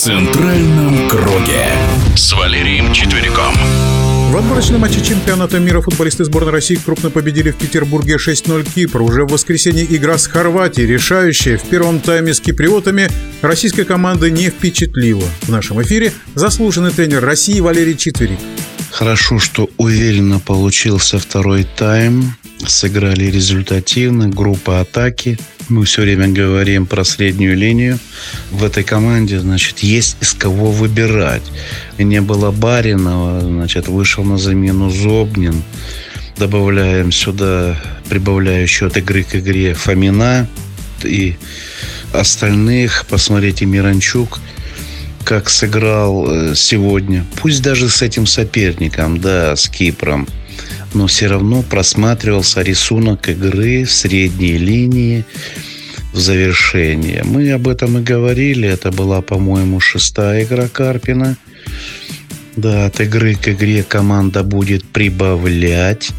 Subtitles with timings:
[0.00, 1.66] центральном круге»
[2.16, 3.52] с Валерием Четвериком.
[4.30, 9.02] В отборочном матче чемпионата мира футболисты сборной России крупно победили в Петербурге 6-0 Кипр.
[9.02, 13.10] Уже в воскресенье игра с Хорватией, решающая в первом тайме с киприотами,
[13.42, 15.28] российская команда не впечатлила.
[15.42, 18.38] В нашем эфире заслуженный тренер России Валерий Четверик.
[18.90, 22.36] Хорошо, что уверенно получился второй тайм.
[22.66, 25.38] Сыграли результативно, группа атаки.
[25.68, 27.98] Мы все время говорим про среднюю линию.
[28.50, 31.42] В этой команде, значит, есть из кого выбирать.
[31.98, 35.62] Не было Баринова, значит, вышел на замену Зобнин.
[36.36, 40.46] Добавляем сюда, прибавляю еще от игры к игре Фомина
[41.02, 41.36] и
[42.12, 43.06] остальных.
[43.08, 44.38] Посмотрите, Миранчук
[45.24, 47.24] как сыграл э, сегодня.
[47.40, 50.26] Пусть даже с этим соперником, да, с Кипром–
[50.94, 55.24] но все равно просматривался рисунок игры в средней линии
[56.12, 57.22] в завершение.
[57.24, 58.68] Мы об этом и говорили.
[58.68, 61.36] Это была, по-моему, шестая игра Карпина.
[62.56, 66.10] Да, от игры к игре команда будет прибавлять.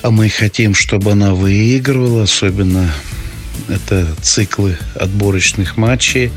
[0.00, 2.90] А мы хотим, чтобы она выигрывала, особенно
[3.68, 6.32] это циклы отборочных матчей.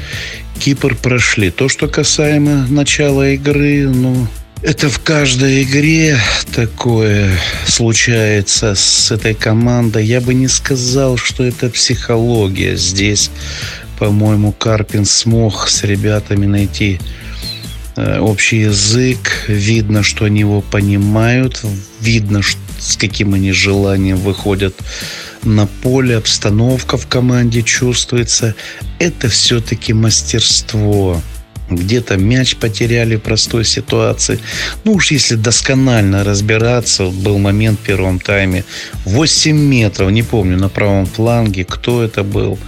[0.59, 1.49] Кипр прошли.
[1.49, 4.27] То, что касаемо начала игры, ну,
[4.61, 6.17] это в каждой игре
[6.53, 7.31] такое
[7.67, 10.05] случается с этой командой.
[10.05, 12.75] Я бы не сказал, что это психология.
[12.75, 13.31] Здесь,
[13.99, 16.99] по-моему, Карпин смог с ребятами найти
[17.95, 19.45] э, общий язык.
[19.47, 21.61] Видно, что они его понимают.
[22.01, 22.41] Видно,
[22.79, 24.75] с каким они желанием выходят
[25.43, 26.17] на поле.
[26.17, 28.55] Обстановка в команде чувствуется.
[28.99, 31.21] Это все-таки мастерство
[31.69, 34.39] где-то мяч потеряли в простой ситуации.
[34.83, 38.63] Ну уж если досконально разбираться, был момент в первом тайме.
[39.05, 42.59] 8 метров, не помню, на правом фланге, кто это был.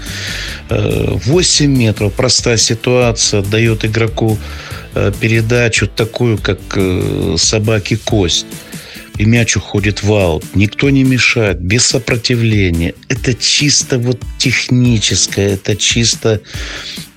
[0.70, 4.38] 8 э, метров, простая ситуация, дает игроку
[4.96, 8.46] э, передачу такую, как э, собаки кость
[9.18, 10.44] и мяч уходит в аут.
[10.56, 12.94] Никто не мешает, без сопротивления.
[13.10, 16.42] Это чисто вот техническое, это чисто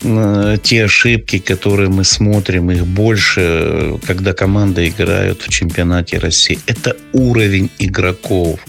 [0.03, 6.59] э, те ошибки, которые мы смотрим, их больше, когда команда играет в чемпионате России.
[6.67, 8.61] Это уровень игроков.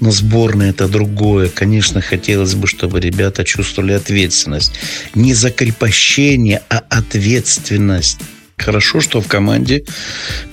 [0.00, 1.48] Но сборная это другое.
[1.48, 4.72] Конечно, хотелось бы, чтобы ребята чувствовали ответственность.
[5.14, 8.18] Не закрепощение, а ответственность.
[8.58, 9.84] Хорошо, что в команде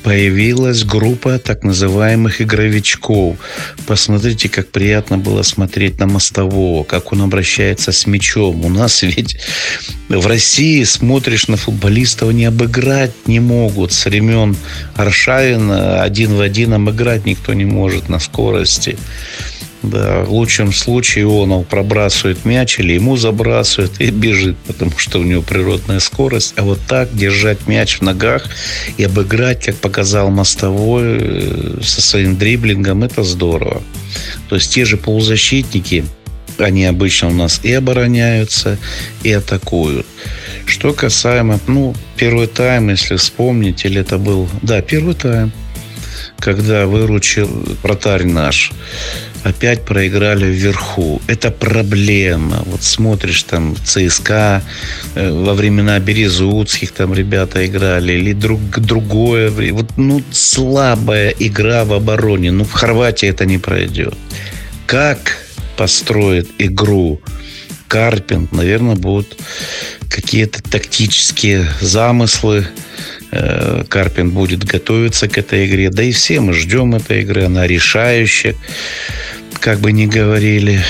[0.04, 3.38] появилась группа так называемых игровичков.
[3.88, 8.64] Посмотрите, как приятно было смотреть на Мостового, как он обращается с мячом.
[8.64, 9.38] У нас ведь
[10.08, 13.92] в России смотришь на футболистов, не обыграть не могут.
[13.92, 14.56] С времен
[14.96, 18.98] Аршавина один в один обыграть никто не может на скорости.
[19.86, 25.24] Да, в лучшем случае он пробрасывает мяч или ему забрасывает и бежит, потому что у
[25.24, 26.54] него природная скорость.
[26.58, 28.50] А вот так держать мяч в ногах
[28.98, 33.84] и обыграть, как показал Мостовой, э, со своим дриблингом, это здорово.
[34.50, 36.06] То есть те же полузащитники,
[36.58, 38.78] они обычно у нас и обороняются,
[39.24, 40.08] и атакуют.
[40.66, 45.52] Что касаемо, ну, первый тайм, если вспомнить, или это был, да, первый тайм,
[46.40, 47.50] когда выручил
[47.84, 48.72] вратарь наш
[49.46, 51.22] опять проиграли вверху.
[51.28, 52.64] Это проблема.
[52.66, 54.64] Вот смотришь там ЦСКА
[55.14, 59.52] э, во времена Березутских там ребята играли или друг, другое.
[59.52, 62.52] Вот, ну, слабая игра в обороне.
[62.52, 64.16] Ну, в Хорватии это не пройдет.
[64.88, 65.38] Как
[65.78, 67.22] построит игру
[67.88, 69.38] Карпин, наверное, будут
[70.10, 72.66] какие-то тактические замыслы.
[73.32, 75.92] Э, Карпин будет готовиться к этой игре.
[75.92, 77.46] Да и все мы ждем этой игры.
[77.46, 78.56] Она решающая
[79.60, 80.82] как бы ни говорили.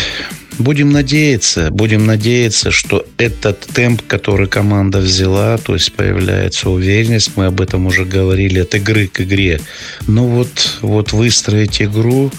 [0.57, 7.47] Будем надеяться, будем надеяться, что этот темп, который команда взяла, то есть появляется уверенность, мы
[7.47, 9.59] об этом уже говорили, от игры к игре.
[10.07, 12.31] Но вот, вот выстроить игру,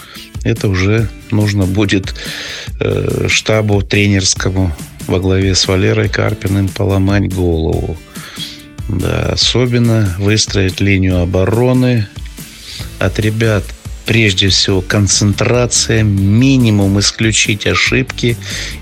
[0.44, 2.14] это уже нужно будет
[2.80, 4.74] э, штабу тренерскому
[5.06, 7.98] во главе с Валерой Карпиным поломать голову.
[8.88, 12.06] Да, особенно выстроить линию обороны
[12.98, 13.64] от ребят
[14.06, 18.36] прежде всего концентрация, минимум исключить ошибки.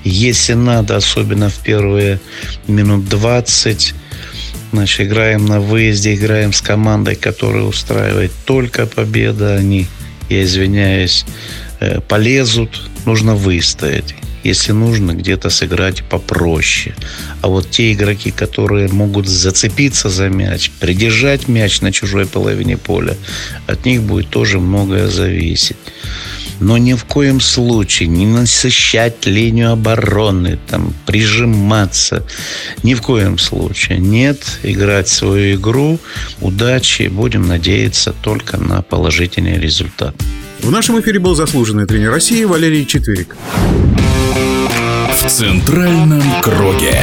[0.05, 2.21] Если надо, особенно в первые
[2.69, 3.95] минут 20,
[4.73, 9.57] значит, играем на выезде, играем с командой, которая устраивает только победа.
[9.57, 9.87] Они,
[10.29, 11.25] я извиняюсь,
[11.81, 16.95] э, полезут, нужно выстоять если нужно, где-то сыграть попроще.
[17.41, 23.17] А вот те игроки, которые могут зацепиться за мяч, придержать мяч на чужой половине поля,
[23.67, 25.77] от них будет тоже многое зависеть.
[26.61, 32.25] Но ни в коем случае не насыщать линию обороны, там, прижиматься.
[32.83, 33.99] Ни в коем случае.
[33.99, 35.99] Нет, играть свою игру.
[36.41, 37.09] Удачи.
[37.09, 40.15] Будем надеяться только на положительный результат.
[40.61, 43.37] В нашем эфире был заслуженный тренер России Валерий Четверик.
[45.11, 47.03] В центральном круге.